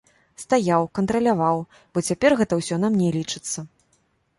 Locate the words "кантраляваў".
1.01-1.57